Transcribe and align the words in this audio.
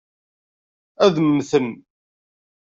Ad 1.05 1.15
mmten. 1.25 1.67